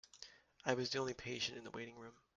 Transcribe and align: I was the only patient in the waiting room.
I 0.65 0.73
was 0.73 0.89
the 0.89 0.97
only 0.97 1.13
patient 1.13 1.59
in 1.59 1.63
the 1.63 1.69
waiting 1.69 1.99
room. 1.99 2.15